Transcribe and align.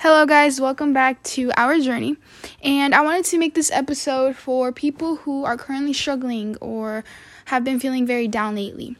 Hello, 0.00 0.24
guys, 0.26 0.60
welcome 0.60 0.92
back 0.92 1.20
to 1.24 1.50
our 1.56 1.76
journey. 1.80 2.16
And 2.62 2.94
I 2.94 3.00
wanted 3.00 3.24
to 3.24 3.38
make 3.38 3.54
this 3.54 3.68
episode 3.72 4.36
for 4.36 4.70
people 4.70 5.16
who 5.16 5.44
are 5.44 5.56
currently 5.56 5.92
struggling 5.92 6.56
or 6.60 7.02
have 7.46 7.64
been 7.64 7.80
feeling 7.80 8.06
very 8.06 8.28
down 8.28 8.54
lately. 8.54 8.96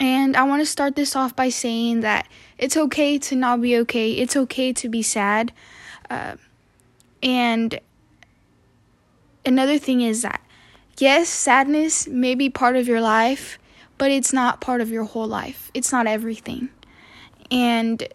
And 0.00 0.34
I 0.34 0.44
want 0.44 0.62
to 0.62 0.66
start 0.66 0.96
this 0.96 1.14
off 1.14 1.36
by 1.36 1.50
saying 1.50 2.00
that 2.00 2.26
it's 2.56 2.74
okay 2.74 3.18
to 3.18 3.36
not 3.36 3.60
be 3.60 3.76
okay, 3.80 4.12
it's 4.12 4.34
okay 4.34 4.72
to 4.72 4.88
be 4.88 5.02
sad. 5.02 5.52
Uh, 6.08 6.36
and 7.22 7.78
another 9.44 9.76
thing 9.76 10.00
is 10.00 10.22
that, 10.22 10.40
yes, 10.96 11.28
sadness 11.28 12.08
may 12.08 12.34
be 12.34 12.48
part 12.48 12.76
of 12.76 12.88
your 12.88 13.02
life, 13.02 13.58
but 13.98 14.10
it's 14.10 14.32
not 14.32 14.62
part 14.62 14.80
of 14.80 14.88
your 14.88 15.04
whole 15.04 15.28
life, 15.28 15.70
it's 15.74 15.92
not 15.92 16.06
everything. 16.06 16.70
And 17.50 18.08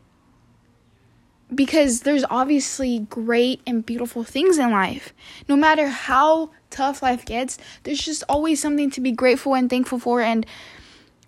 because 1.54 2.02
there's 2.02 2.26
obviously 2.30 3.00
great 3.10 3.62
and 3.66 3.86
beautiful 3.86 4.24
things 4.24 4.58
in 4.58 4.72
life. 4.72 5.14
No 5.48 5.56
matter 5.56 5.88
how 5.88 6.52
tough 6.70 7.02
life 7.02 7.26
gets, 7.26 7.58
there's 7.84 8.04
just 8.04 8.24
always 8.28 8.62
something 8.62 8.92
to 8.92 9.02
be 9.02 9.12
grateful 9.12 9.56
and 9.56 9.70
thankful 9.70 10.00
for. 10.00 10.22
And 10.22 10.46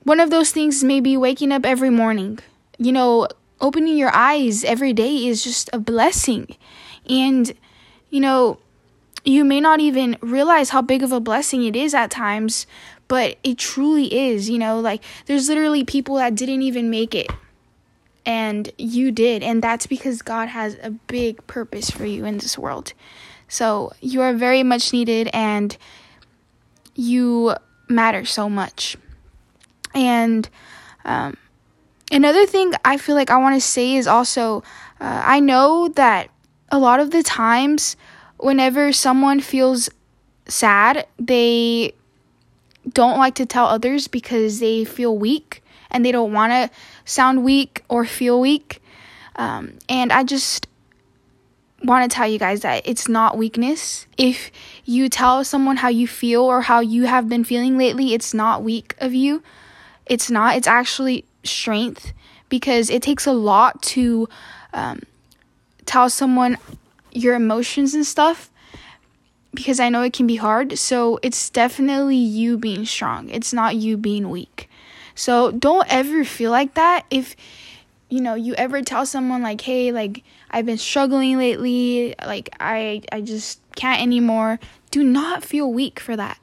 one 0.04 0.20
of 0.20 0.30
those 0.30 0.52
things 0.52 0.84
may 0.84 1.00
be 1.00 1.16
waking 1.16 1.52
up 1.52 1.66
every 1.66 1.90
morning. 1.90 2.40
You 2.78 2.92
know, 2.92 3.28
opening 3.62 3.98
your 3.98 4.14
eyes 4.14 4.64
every 4.64 4.94
day 4.94 5.28
is 5.28 5.44
just 5.44 5.70
a 5.72 5.80
blessing. 5.80 6.56
And, 7.10 7.54
you 8.10 8.20
know, 8.20 8.60
you 9.24 9.44
may 9.44 9.62
not 9.62 9.80
even 9.80 10.18
realize 10.22 10.70
how 10.70 10.82
big 10.82 11.04
of 11.04 11.12
a 11.12 11.20
blessing 11.20 11.64
it 11.64 11.76
is 11.76 11.94
at 11.94 12.12
times, 12.12 12.68
but 13.08 13.38
it 13.44 13.58
truly 13.58 14.14
is. 14.14 14.50
You 14.50 14.60
know, 14.60 14.80
like 14.80 15.04
there's 15.28 15.48
literally 15.48 15.86
people 15.86 16.16
that 16.16 16.36
didn't 16.36 16.62
even 16.62 16.90
make 16.90 17.16
it 17.16 17.30
and 18.30 18.72
you 18.78 19.12
did 19.12 19.42
and 19.42 19.60
that's 19.60 19.88
because 19.88 20.22
God 20.22 20.50
has 20.50 20.78
a 20.84 20.92
big 20.92 21.46
purpose 21.48 21.90
for 21.90 22.06
you 22.06 22.26
in 22.26 22.38
this 22.38 22.60
world. 22.60 22.94
So, 23.48 23.92
you 24.02 24.22
are 24.22 24.34
very 24.34 24.62
much 24.62 24.94
needed 24.94 25.32
and 25.34 25.76
you 26.94 27.56
matter 27.88 28.26
so 28.26 28.48
much. 28.48 28.98
And 29.96 30.48
um, 31.06 31.38
another 32.12 32.46
thing 32.46 32.74
I 32.86 32.98
feel 32.98 33.16
like 33.16 33.32
I 33.32 33.38
want 33.38 33.60
to 33.60 33.68
say 33.68 33.96
is 33.96 34.06
also 34.06 34.60
uh, 35.02 35.24
I 35.26 35.40
know 35.40 35.88
that 35.96 36.30
a 36.72 36.78
lot 36.78 37.00
of 37.00 37.10
the 37.10 37.24
times 37.24 37.98
whenever 38.38 38.94
someone 38.94 39.40
feels 39.40 39.90
sad, 40.48 41.08
they 41.18 41.96
don't 42.94 43.18
like 43.18 43.34
to 43.36 43.48
tell 43.48 43.66
others 43.66 44.08
because 44.08 44.60
they 44.60 44.86
feel 44.86 45.18
weak 45.18 45.64
and 45.92 46.06
they 46.06 46.12
don't 46.12 46.34
want 46.34 46.52
to 46.52 46.70
sound 47.06 47.44
weak 47.44 47.84
or 47.90 48.06
feel 48.06 48.40
weak. 48.40 48.82
Um, 49.36 49.80
and 49.88 50.12
I 50.12 50.24
just 50.24 50.68
want 51.84 52.10
to 52.10 52.14
tell 52.14 52.28
you 52.28 52.40
guys 52.40 52.62
that 52.62 52.86
it's 52.86 53.08
not 53.08 53.38
weakness. 53.38 54.06
If 54.18 54.52
you 54.86 55.10
tell 55.10 55.44
someone 55.44 55.78
how 55.78 55.88
you 55.88 56.08
feel 56.08 56.44
or 56.44 56.62
how 56.62 56.82
you 56.82 57.06
have 57.06 57.30
been 57.30 57.44
feeling 57.44 57.78
lately, 57.78 58.14
it's 58.14 58.34
not 58.34 58.64
weak 58.64 58.96
of 59.00 59.14
you. 59.14 59.42
It's 60.06 60.30
not. 60.30 60.58
It's 60.58 60.68
actually 60.68 61.26
strength 61.44 62.14
because 62.50 62.90
it 62.90 63.02
takes 63.02 63.26
a 63.26 63.32
lot 63.32 63.82
to 63.82 64.28
um, 64.74 65.02
tell 65.86 66.10
someone 66.10 66.58
your 67.12 67.36
emotions 67.36 67.94
and 67.94 68.06
stuff 68.06 68.50
because 69.54 69.80
I 69.80 69.90
know 69.90 70.02
it 70.04 70.14
can 70.14 70.28
be 70.28 70.36
hard. 70.36 70.78
So 70.78 71.20
it's 71.24 71.50
definitely 71.50 72.18
you 72.18 72.58
being 72.58 72.86
strong. 72.86 73.30
It's 73.30 73.54
not 73.54 73.76
you 73.76 73.98
being 73.98 74.30
weak. 74.30 74.70
So 75.20 75.52
don't 75.52 75.86
ever 75.92 76.24
feel 76.24 76.50
like 76.50 76.76
that 76.76 77.06
if 77.12 77.36
you 78.08 78.22
know 78.22 78.36
you 78.36 78.56
ever 78.56 78.82
tell 78.82 79.06
someone 79.06 79.44
like 79.44 79.60
hey 79.60 79.92
like 79.92 80.24
I've 80.50 80.66
been 80.66 80.78
struggling 80.78 81.38
lately 81.38 82.16
like 82.26 82.50
I 82.62 83.02
I 83.12 83.20
just 83.20 83.60
can't 83.76 84.02
anymore. 84.02 84.62
Do 84.92 85.04
not 85.04 85.44
feel 85.44 85.74
weak 85.74 86.00
for 86.00 86.16
that. 86.16 86.40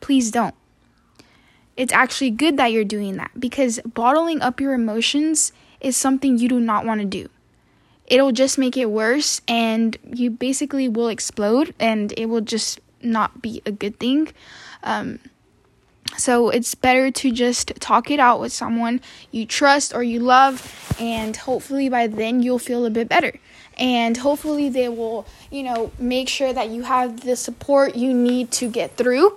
Please 0.00 0.30
don't. 0.30 0.54
It's 1.76 1.92
actually 1.92 2.30
good 2.30 2.56
that 2.56 2.72
you're 2.72 2.84
doing 2.84 3.18
that 3.18 3.32
because 3.38 3.80
bottling 3.84 4.40
up 4.40 4.58
your 4.58 4.72
emotions 4.72 5.52
is 5.78 5.94
something 5.94 6.38
you 6.38 6.48
do 6.48 6.58
not 6.58 6.86
want 6.86 7.02
to 7.02 7.06
do. 7.06 7.28
It'll 8.06 8.32
just 8.32 8.56
make 8.56 8.78
it 8.78 8.86
worse 8.86 9.42
and 9.46 9.98
you 10.10 10.30
basically 10.30 10.88
will 10.88 11.08
explode 11.08 11.74
and 11.78 12.14
it 12.16 12.30
will 12.30 12.40
just 12.40 12.80
not 13.02 13.42
be 13.42 13.60
a 13.66 13.72
good 13.72 14.00
thing. 14.00 14.32
Um, 14.82 15.18
so 16.16 16.50
it's 16.50 16.74
better 16.74 17.10
to 17.10 17.32
just 17.32 17.72
talk 17.80 18.10
it 18.10 18.20
out 18.20 18.40
with 18.40 18.52
someone 18.52 19.00
you 19.30 19.46
trust 19.46 19.94
or 19.94 20.02
you 20.02 20.20
love, 20.20 20.94
and 21.00 21.36
hopefully 21.36 21.88
by 21.88 22.06
then 22.06 22.42
you'll 22.42 22.58
feel 22.58 22.84
a 22.84 22.90
bit 22.90 23.08
better. 23.08 23.38
And 23.78 24.18
hopefully 24.18 24.68
they 24.68 24.88
will, 24.88 25.26
you 25.50 25.62
know, 25.62 25.92
make 25.98 26.28
sure 26.28 26.52
that 26.52 26.68
you 26.68 26.82
have 26.82 27.22
the 27.22 27.36
support 27.36 27.96
you 27.96 28.12
need 28.12 28.50
to 28.52 28.68
get 28.68 28.96
through. 28.96 29.36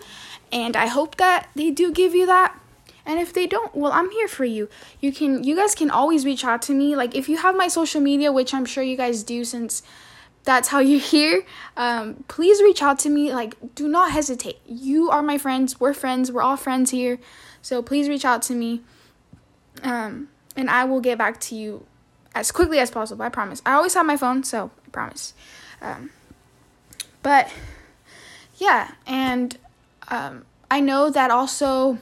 And 0.52 0.76
I 0.76 0.88
hope 0.88 1.16
that 1.18 1.50
they 1.56 1.72
do 1.72 1.92
give 1.92 2.14
you 2.14 2.26
that. 2.26 2.60
And 3.06 3.20
if 3.20 3.34
they 3.34 3.48
don't, 3.48 3.74
well, 3.76 3.92
I'm 3.92 4.10
here 4.12 4.28
for 4.28 4.46
you. 4.46 4.68
You 5.00 5.14
can 5.14 5.44
you 5.44 5.56
guys 5.56 5.76
can 5.76 5.92
always 5.92 6.26
reach 6.26 6.44
out 6.44 6.62
to 6.64 6.74
me. 6.74 6.96
Like 6.96 7.16
if 7.16 7.30
you 7.30 7.38
have 7.38 7.56
my 7.56 7.68
social 7.68 8.02
media, 8.02 8.32
which 8.32 8.54
I'm 8.54 8.66
sure 8.66 8.84
you 8.84 8.98
guys 8.98 9.24
do 9.24 9.46
since 9.46 9.84
that's 10.46 10.68
how 10.70 10.80
you're 10.80 11.00
here, 11.00 11.44
um, 11.76 12.24
please 12.28 12.62
reach 12.62 12.82
out 12.82 13.00
to 13.00 13.10
me. 13.10 13.34
Like, 13.34 13.56
do 13.74 13.88
not 13.88 14.12
hesitate. 14.12 14.60
You 14.66 15.10
are 15.10 15.24
my 15.24 15.38
friends. 15.38 15.80
We're 15.80 15.94
friends. 15.94 16.32
We're 16.32 16.44
all 16.44 16.56
friends 16.56 16.92
here. 16.92 17.20
So 17.62 17.82
please 17.82 18.08
reach 18.08 18.24
out 18.24 18.44
to 18.44 18.54
me. 18.54 18.82
Um, 19.82 20.30
and 20.56 20.70
I 20.70 20.86
will 20.86 21.02
get 21.02 21.18
back 21.18 21.42
to 21.42 21.56
you 21.56 21.86
as 22.36 22.52
quickly 22.52 22.80
as 22.80 22.92
possible. 22.92 23.24
I 23.24 23.30
promise. 23.30 23.62
I 23.66 23.74
always 23.74 23.96
have 23.96 24.06
my 24.06 24.18
phone, 24.18 24.44
so 24.44 24.70
I 24.86 24.90
promise. 24.92 25.34
Um, 25.82 26.12
but 27.24 27.52
yeah, 28.58 28.92
and 29.08 29.58
um, 30.10 30.46
I 30.70 30.80
know 30.80 31.10
that 31.10 31.32
also 31.32 31.98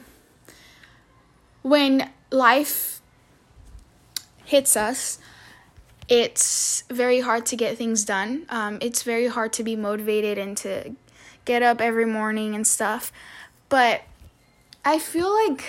when 1.62 2.10
life 2.30 3.00
hits 4.44 4.76
us, 4.76 5.18
it's 6.08 6.84
very 6.90 7.20
hard 7.20 7.46
to 7.46 7.56
get 7.56 7.78
things 7.78 8.04
done. 8.04 8.46
Um, 8.48 8.78
it's 8.80 9.02
very 9.02 9.28
hard 9.28 9.52
to 9.54 9.62
be 9.62 9.76
motivated 9.76 10.38
and 10.38 10.56
to 10.58 10.94
get 11.44 11.62
up 11.62 11.80
every 11.80 12.04
morning 12.04 12.54
and 12.54 12.66
stuff. 12.66 13.12
But 13.68 14.02
I 14.84 14.98
feel 14.98 15.32
like 15.46 15.64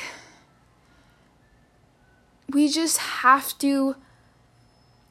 we 2.50 2.68
just 2.68 2.98
have 2.98 3.58
to 3.60 3.96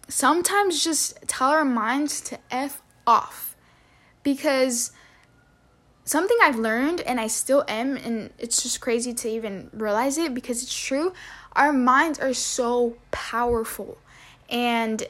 sometimes 0.09 0.85
just 0.85 1.19
tell 1.27 1.51
our 1.51 1.65
minds 1.65 2.21
to 2.23 2.39
F 2.51 2.83
off. 3.07 3.57
Because 4.23 4.93
something 6.05 6.37
I've 6.43 6.57
learned 6.59 7.01
and 7.03 7.19
I 7.19 7.27
still 7.27 7.65
am, 7.67 7.97
and 7.97 8.31
it's 8.39 8.63
just 8.63 8.81
crazy 8.81 9.15
to 9.15 9.29
even 9.29 9.71
realize 9.73 10.19
it 10.19 10.35
because 10.35 10.63
it's 10.63 10.79
true, 10.79 11.13
our 11.53 11.73
minds 11.73 12.19
are 12.19 12.35
so 12.35 12.97
powerful 13.11 13.99
and 14.49 15.07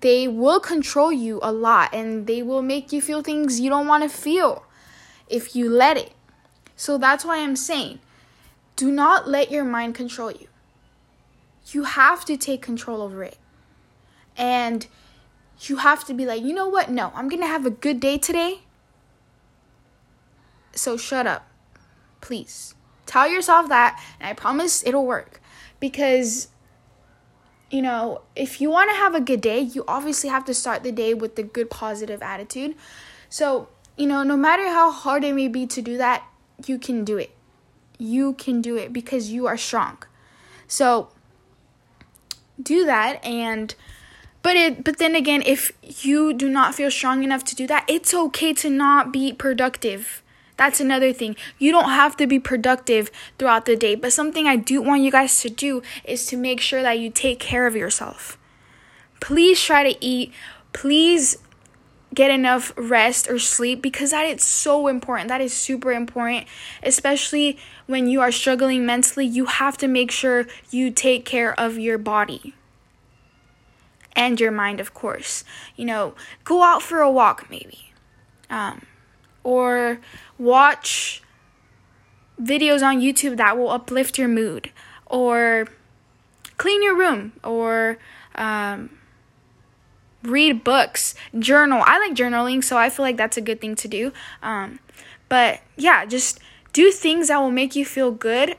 they 0.00 0.26
will 0.26 0.60
control 0.60 1.12
you 1.12 1.38
a 1.42 1.52
lot 1.52 1.94
and 1.94 2.26
they 2.26 2.42
will 2.42 2.62
make 2.62 2.92
you 2.92 3.00
feel 3.00 3.22
things 3.22 3.60
you 3.60 3.68
don't 3.68 3.86
want 3.86 4.02
to 4.02 4.08
feel 4.08 4.64
if 5.28 5.54
you 5.54 5.68
let 5.68 5.96
it. 5.96 6.12
So 6.76 6.98
that's 6.98 7.24
why 7.24 7.38
I'm 7.38 7.56
saying 7.56 8.00
do 8.76 8.90
not 8.90 9.26
let 9.26 9.50
your 9.50 9.64
mind 9.64 9.94
control 9.94 10.30
you. 10.30 10.48
You 11.68 11.84
have 11.84 12.24
to 12.26 12.36
take 12.36 12.62
control 12.62 13.00
over 13.00 13.24
it. 13.24 13.38
And 14.36 14.86
you 15.62 15.76
have 15.78 16.04
to 16.04 16.14
be 16.14 16.26
like, 16.26 16.42
you 16.42 16.52
know 16.52 16.68
what? 16.68 16.90
No, 16.90 17.10
I'm 17.14 17.28
going 17.28 17.40
to 17.40 17.48
have 17.48 17.64
a 17.64 17.70
good 17.70 17.98
day 17.98 18.18
today. 18.18 18.60
So 20.72 20.98
shut 20.98 21.26
up. 21.26 21.48
Please. 22.20 22.74
Tell 23.06 23.28
yourself 23.28 23.68
that, 23.68 24.02
and 24.20 24.28
I 24.28 24.34
promise 24.34 24.84
it'll 24.86 25.06
work. 25.06 25.40
Because 25.80 26.48
you 27.70 27.82
know, 27.82 28.22
if 28.34 28.60
you 28.60 28.70
want 28.70 28.90
to 28.90 28.96
have 28.96 29.14
a 29.14 29.20
good 29.20 29.40
day, 29.40 29.60
you 29.60 29.84
obviously 29.88 30.30
have 30.30 30.44
to 30.44 30.54
start 30.54 30.82
the 30.82 30.92
day 30.92 31.14
with 31.14 31.36
the 31.36 31.42
good 31.42 31.70
positive 31.70 32.22
attitude. 32.22 32.76
So, 33.28 33.68
you 33.96 34.06
know, 34.06 34.22
no 34.22 34.36
matter 34.36 34.68
how 34.68 34.90
hard 34.90 35.24
it 35.24 35.34
may 35.34 35.48
be 35.48 35.66
to 35.66 35.82
do 35.82 35.96
that, 35.96 36.24
you 36.64 36.78
can 36.78 37.04
do 37.04 37.16
it. 37.16 37.30
You 37.98 38.34
can 38.34 38.60
do 38.60 38.76
it 38.76 38.92
because 38.92 39.30
you 39.30 39.46
are 39.46 39.56
strong. 39.56 39.98
So, 40.68 41.08
do 42.62 42.86
that 42.86 43.22
and 43.24 43.74
but 44.42 44.56
it 44.56 44.84
but 44.84 44.98
then 44.98 45.16
again, 45.16 45.42
if 45.44 45.72
you 46.04 46.32
do 46.32 46.48
not 46.48 46.74
feel 46.74 46.90
strong 46.90 47.24
enough 47.24 47.42
to 47.44 47.56
do 47.56 47.66
that, 47.66 47.84
it's 47.88 48.14
okay 48.14 48.52
to 48.54 48.70
not 48.70 49.12
be 49.12 49.32
productive. 49.32 50.22
That's 50.56 50.80
another 50.80 51.12
thing. 51.12 51.36
You 51.58 51.70
don't 51.70 51.90
have 51.90 52.16
to 52.16 52.26
be 52.26 52.38
productive 52.38 53.10
throughout 53.38 53.66
the 53.66 53.76
day, 53.76 53.94
but 53.94 54.12
something 54.12 54.46
I 54.46 54.56
do 54.56 54.80
want 54.80 55.02
you 55.02 55.10
guys 55.10 55.40
to 55.42 55.50
do 55.50 55.82
is 56.04 56.26
to 56.26 56.36
make 56.36 56.60
sure 56.60 56.82
that 56.82 56.98
you 56.98 57.10
take 57.10 57.38
care 57.38 57.66
of 57.66 57.76
yourself. 57.76 58.38
Please 59.20 59.62
try 59.62 59.82
to 59.92 60.04
eat. 60.04 60.32
Please 60.72 61.38
get 62.14 62.30
enough 62.30 62.72
rest 62.76 63.28
or 63.28 63.38
sleep 63.38 63.82
because 63.82 64.12
that 64.12 64.24
is 64.24 64.42
so 64.42 64.86
important. 64.88 65.28
That 65.28 65.42
is 65.42 65.52
super 65.52 65.92
important, 65.92 66.46
especially 66.82 67.58
when 67.86 68.06
you 68.06 68.22
are 68.22 68.32
struggling 68.32 68.86
mentally. 68.86 69.26
You 69.26 69.46
have 69.46 69.76
to 69.78 69.88
make 69.88 70.10
sure 70.10 70.46
you 70.70 70.90
take 70.90 71.26
care 71.26 71.58
of 71.60 71.78
your 71.78 71.98
body. 71.98 72.54
and 74.14 74.40
your 74.40 74.50
mind, 74.50 74.80
of 74.80 74.94
course. 74.94 75.44
You 75.76 75.84
know, 75.84 76.14
go 76.44 76.62
out 76.62 76.82
for 76.82 77.00
a 77.00 77.10
walk, 77.10 77.48
maybe. 77.50 77.92
Um, 78.48 78.86
or 79.46 80.00
watch 80.38 81.22
videos 82.42 82.82
on 82.82 83.00
YouTube 83.00 83.36
that 83.36 83.56
will 83.56 83.70
uplift 83.70 84.18
your 84.18 84.26
mood. 84.26 84.72
Or 85.06 85.68
clean 86.56 86.82
your 86.82 86.96
room. 86.96 87.32
Or 87.44 87.98
um, 88.34 88.90
read 90.24 90.64
books, 90.64 91.14
journal. 91.38 91.80
I 91.86 92.00
like 92.00 92.14
journaling, 92.14 92.64
so 92.64 92.76
I 92.76 92.90
feel 92.90 93.04
like 93.04 93.16
that's 93.16 93.36
a 93.36 93.40
good 93.40 93.60
thing 93.60 93.76
to 93.76 93.86
do. 93.86 94.12
Um, 94.42 94.80
but 95.28 95.60
yeah, 95.76 96.04
just 96.06 96.40
do 96.72 96.90
things 96.90 97.28
that 97.28 97.38
will 97.38 97.52
make 97.52 97.76
you 97.76 97.84
feel 97.84 98.10
good. 98.10 98.56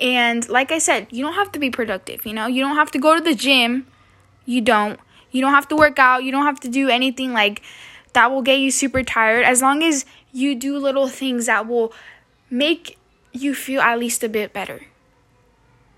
And 0.00 0.48
like 0.48 0.72
I 0.72 0.78
said, 0.78 1.08
you 1.10 1.22
don't 1.22 1.34
have 1.34 1.52
to 1.52 1.58
be 1.58 1.68
productive, 1.68 2.24
you 2.24 2.32
know? 2.32 2.46
You 2.46 2.62
don't 2.62 2.76
have 2.76 2.90
to 2.92 2.98
go 2.98 3.14
to 3.14 3.20
the 3.20 3.34
gym. 3.34 3.86
You 4.46 4.62
don't. 4.62 4.98
You 5.30 5.42
don't 5.42 5.52
have 5.52 5.68
to 5.68 5.76
work 5.76 5.98
out. 5.98 6.24
You 6.24 6.32
don't 6.32 6.46
have 6.46 6.60
to 6.60 6.70
do 6.70 6.88
anything 6.88 7.34
like 7.34 7.60
that 8.18 8.32
will 8.32 8.42
get 8.42 8.58
you 8.58 8.72
super 8.72 9.04
tired. 9.04 9.44
As 9.44 9.62
long 9.62 9.80
as 9.80 10.04
you 10.32 10.56
do 10.56 10.76
little 10.76 11.06
things 11.06 11.46
that 11.46 11.68
will 11.68 11.92
make 12.50 12.98
you 13.32 13.54
feel 13.54 13.80
at 13.80 13.96
least 13.96 14.24
a 14.24 14.28
bit 14.28 14.52
better. 14.52 14.86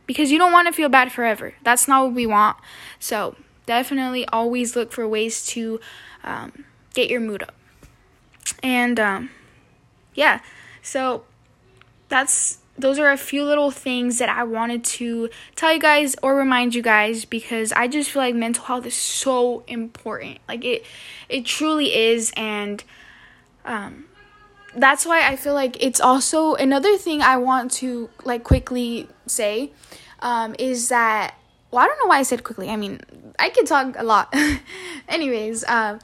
Because 0.04 0.30
you 0.30 0.36
don't 0.36 0.52
want 0.52 0.68
to 0.68 0.72
feel 0.74 0.90
bad 0.90 1.12
forever. 1.12 1.54
That's 1.62 1.88
not 1.88 2.04
what 2.04 2.12
we 2.12 2.26
want. 2.26 2.58
So, 2.98 3.36
definitely 3.64 4.26
always 4.26 4.76
look 4.76 4.92
for 4.92 5.08
ways 5.08 5.46
to 5.46 5.80
um, 6.22 6.66
get 6.92 7.08
your 7.08 7.20
mood 7.20 7.42
up. 7.42 7.54
And 8.62 9.00
um, 9.00 9.30
yeah, 10.12 10.40
so 10.82 11.24
that's 12.10 12.58
those 12.80 12.98
are 12.98 13.10
a 13.10 13.16
few 13.16 13.44
little 13.44 13.70
things 13.70 14.18
that 14.18 14.28
I 14.28 14.44
wanted 14.44 14.84
to 14.84 15.30
tell 15.56 15.72
you 15.72 15.78
guys 15.78 16.16
or 16.22 16.34
remind 16.34 16.74
you 16.74 16.82
guys 16.82 17.24
because 17.24 17.72
I 17.72 17.88
just 17.88 18.10
feel 18.10 18.22
like 18.22 18.34
mental 18.34 18.64
health 18.64 18.86
is 18.86 18.94
so 18.94 19.62
important. 19.66 20.38
Like 20.48 20.64
it 20.64 20.84
it 21.28 21.44
truly 21.44 21.94
is 21.94 22.32
and 22.36 22.82
um 23.64 24.06
that's 24.76 25.04
why 25.04 25.26
I 25.26 25.36
feel 25.36 25.54
like 25.54 25.82
it's 25.82 26.00
also 26.00 26.54
another 26.54 26.96
thing 26.96 27.22
I 27.22 27.36
want 27.36 27.72
to 27.72 28.08
like 28.24 28.44
quickly 28.44 29.08
say 29.26 29.72
um 30.20 30.54
is 30.58 30.88
that 30.88 31.34
well 31.70 31.84
I 31.84 31.86
don't 31.86 31.98
know 31.98 32.08
why 32.08 32.18
I 32.18 32.22
said 32.22 32.44
quickly. 32.44 32.70
I 32.70 32.76
mean, 32.76 33.00
I 33.38 33.50
can 33.50 33.64
talk 33.64 33.94
a 33.98 34.04
lot. 34.04 34.34
Anyways, 35.08 35.64
um 35.64 35.98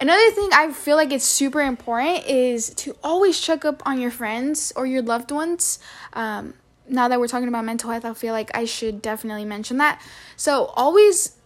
Another 0.00 0.30
thing 0.30 0.50
I 0.52 0.70
feel 0.72 0.96
like 0.96 1.10
it's 1.10 1.24
super 1.24 1.60
important 1.60 2.24
is 2.26 2.70
to 2.76 2.96
always 3.02 3.40
check 3.40 3.64
up 3.64 3.82
on 3.84 4.00
your 4.00 4.12
friends 4.12 4.72
or 4.76 4.86
your 4.86 5.02
loved 5.02 5.32
ones. 5.32 5.80
Um, 6.12 6.54
now 6.88 7.08
that 7.08 7.18
we're 7.18 7.26
talking 7.26 7.48
about 7.48 7.64
mental 7.64 7.90
health, 7.90 8.04
I 8.04 8.14
feel 8.14 8.32
like 8.32 8.56
I 8.56 8.64
should 8.64 9.02
definitely 9.02 9.44
mention 9.44 9.78
that. 9.78 10.00
So, 10.36 10.66
always 10.76 11.36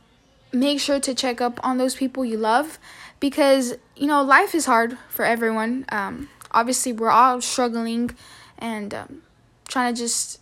make 0.53 0.81
sure 0.81 1.01
to 1.01 1.15
check 1.15 1.41
up 1.41 1.61
on 1.65 1.79
those 1.79 1.95
people 1.95 2.27
you 2.27 2.37
love 2.37 2.79
because, 3.21 3.75
you 3.97 4.07
know, 4.07 4.23
life 4.23 4.55
is 4.55 4.67
hard 4.67 4.99
for 5.09 5.25
everyone. 5.25 5.87
Um, 5.89 6.29
obviously, 6.51 6.93
we're 6.93 7.11
all 7.11 7.41
struggling 7.41 8.11
and 8.59 8.93
um, 8.93 9.23
trying 9.67 9.95
to 9.95 9.99
just 9.99 10.41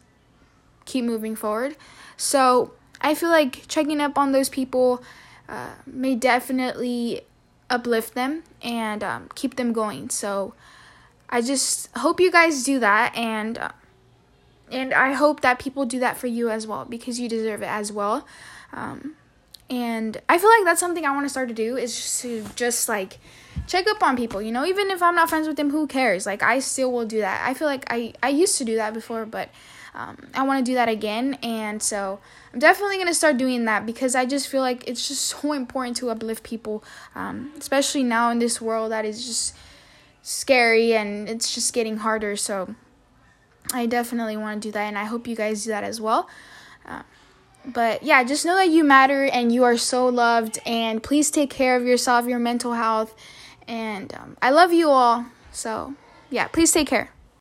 keep 0.85 1.05
moving 1.05 1.37
forward. 1.37 1.77
So, 2.17 2.73
I 3.01 3.15
feel 3.15 3.31
like 3.31 3.69
checking 3.69 4.01
up 4.01 4.19
on 4.19 4.33
those 4.33 4.49
people 4.49 5.01
uh, 5.49 5.71
may 5.87 6.17
definitely 6.17 7.23
uplift 7.71 8.15
them 8.15 8.43
and 8.63 9.03
um, 9.03 9.29
keep 9.35 9.57
them 9.57 9.73
going. 9.73 10.11
So 10.11 10.55
I 11.29 11.41
just 11.41 11.89
hope 11.97 12.21
you 12.21 12.31
guys 12.31 12.65
do 12.65 12.79
that 12.81 13.15
and 13.17 13.57
uh, 13.57 13.71
and 14.71 14.95
I 14.95 15.13
hope 15.13 15.41
that 15.41 15.59
people 15.59 15.85
do 15.85 15.99
that 16.01 16.17
for 16.17 16.29
you 16.29 16.49
as 16.51 16.67
well 16.67 16.85
because 16.85 17.19
you 17.19 17.29
deserve 17.29 17.63
it 17.63 17.69
as 17.69 17.93
well. 17.93 18.27
Um, 18.73 19.15
and 19.69 20.21
I 20.29 20.39
feel 20.39 20.51
like 20.51 20.65
that's 20.65 20.81
something 20.81 21.05
I 21.05 21.11
want 21.13 21.25
to 21.25 21.31
start 21.31 21.49
to 21.49 21.55
do 21.55 21.77
is 21.77 21.95
just 21.95 22.23
to 22.23 22.45
just 22.55 22.89
like 22.89 23.19
check 23.67 23.87
up 23.89 24.03
on 24.03 24.17
people, 24.17 24.43
you 24.43 24.53
know, 24.53 24.65
even 24.65 24.91
if 24.91 25.03
I'm 25.03 25.15
not 25.15 25.29
friends 25.29 25.47
with 25.47 25.57
them, 25.57 25.71
who 25.71 25.87
cares? 25.87 26.27
Like 26.27 26.43
I 26.43 26.59
still 26.59 26.93
will 26.93 27.07
do 27.07 27.21
that. 27.21 27.47
I 27.47 27.55
feel 27.55 27.69
like 27.69 27.85
I 27.91 28.13
I 28.23 28.29
used 28.29 28.59
to 28.59 28.65
do 28.65 28.77
that 28.77 28.95
before, 28.95 29.27
but 29.27 29.51
um, 29.95 30.17
I 30.35 30.45
want 30.45 30.65
to 30.65 30.71
do 30.71 30.75
that 30.75 30.89
again, 30.89 31.35
and 31.43 31.83
so 31.83 32.21
I'm 32.53 32.61
definitely 32.61 32.99
gonna 32.99 33.15
start 33.15 33.37
doing 33.37 33.65
that 33.65 33.87
because 33.87 34.15
I 34.15 34.25
just 34.25 34.49
feel 34.49 34.61
like 34.61 34.87
it's 34.87 35.09
just 35.09 35.27
so 35.43 35.53
important 35.53 35.97
to 35.99 36.11
uplift 36.11 36.43
people, 36.43 36.85
um, 37.15 37.53
especially 37.59 38.05
now 38.05 38.31
in 38.31 38.39
this 38.39 38.61
world 38.61 38.93
that 38.93 39.05
is 39.05 39.27
just 39.27 39.57
scary 40.23 40.95
and 40.95 41.29
it's 41.29 41.55
just 41.55 41.73
getting 41.73 41.99
harder. 41.99 42.37
So 42.37 42.75
I 43.73 43.87
definitely 43.87 44.37
want 44.37 44.63
to 44.63 44.69
do 44.69 44.73
that, 44.73 44.85
and 44.85 44.99
I 44.99 45.05
hope 45.05 45.27
you 45.27 45.37
guys 45.37 45.65
do 45.65 45.71
that 45.71 45.85
as 45.85 46.01
well. 46.01 46.29
Uh, 46.87 47.03
but 47.65 48.03
yeah, 48.03 48.25
just 48.25 48.47
know 48.47 48.57
that 48.57 48.69
you 48.69 48.85
matter 48.85 49.25
and 49.25 49.53
you 49.53 49.65
are 49.65 49.77
so 49.77 50.09
loved, 50.09 50.59
and 50.65 51.03
please 51.03 51.31
take 51.31 51.51
care 51.51 51.77
of 51.77 51.85
yourself, 51.85 52.27
your 52.27 52.39
mental 52.39 52.75
health, 52.75 53.15
and 53.71 54.13
um, 54.15 54.37
I 54.43 54.51
love 54.51 54.73
you 54.73 54.91
all. 54.91 55.27
So 55.53 55.95
yeah, 56.29 56.49
please 56.49 56.73
take 56.73 56.89
care. 56.89 57.11